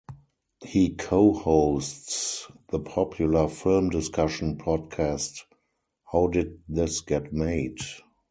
[0.65, 5.43] He co-hosts the popular film discussion podcast
[6.11, 7.77] How Did This Get Made?